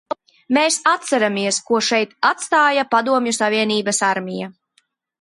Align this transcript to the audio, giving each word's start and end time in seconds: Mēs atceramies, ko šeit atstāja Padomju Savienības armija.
Mēs 0.57 0.77
atceramies, 0.91 1.59
ko 1.69 1.83
šeit 1.89 2.17
atstāja 2.31 2.89
Padomju 2.97 3.37
Savienības 3.41 4.05
armija. 4.13 4.55